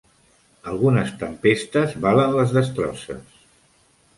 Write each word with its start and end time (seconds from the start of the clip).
Algunes 0.71 1.11
tempestes 1.25 1.93
valen 2.07 2.33
les 2.39 2.57
destrosses. 2.59 3.37